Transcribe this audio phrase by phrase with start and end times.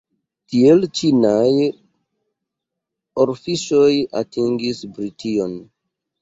[0.51, 1.65] Tiel ĉinaj
[3.25, 3.91] orfiŝoj
[4.23, 5.55] atingis Brition.